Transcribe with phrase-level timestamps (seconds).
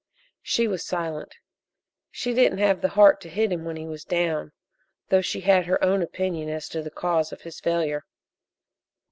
[0.41, 1.35] She was silent;
[2.09, 4.51] she didn't have the heart to hit him when he was down,
[5.09, 8.03] though she had her own opinion as to the cause of his failure.